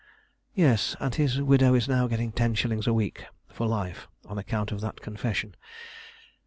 "Yes, 0.55 0.95
and 0.99 1.13
his 1.13 1.39
widow 1.43 1.75
is 1.75 1.87
now 1.87 2.07
getting 2.07 2.31
ten 2.31 2.55
shillings 2.55 2.87
a 2.87 2.91
week 2.93 3.25
for 3.49 3.67
life 3.67 4.07
on 4.25 4.39
account 4.39 4.71
of 4.71 4.81
that 4.81 4.99
confession. 4.99 5.55